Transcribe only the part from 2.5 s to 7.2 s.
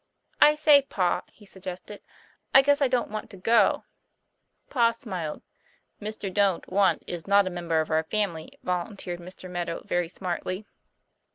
"I guess I don't want to go." Pa smiled. "Mr. Don't Want